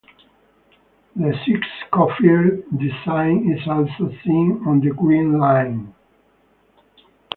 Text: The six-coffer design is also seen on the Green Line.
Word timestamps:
The 1.15 1.35
six-coffer 1.45 2.63
design 2.75 3.55
is 3.55 3.67
also 3.67 4.11
seen 4.25 4.63
on 4.65 4.79
the 4.79 4.89
Green 4.95 5.37
Line. 5.37 5.93